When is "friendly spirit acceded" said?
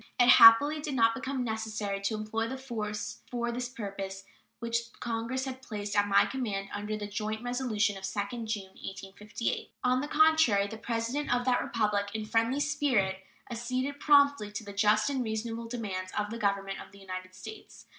12.25-13.99